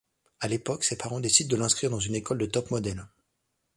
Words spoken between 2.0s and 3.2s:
école de top models.